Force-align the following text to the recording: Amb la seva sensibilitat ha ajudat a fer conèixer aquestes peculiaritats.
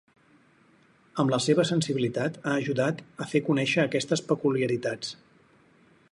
Amb 1.23 1.33
la 1.33 1.39
seva 1.47 1.65
sensibilitat 1.71 2.39
ha 2.51 2.55
ajudat 2.63 3.03
a 3.25 3.27
fer 3.33 3.43
conèixer 3.51 3.83
aquestes 3.83 4.25
peculiaritats. 4.31 5.13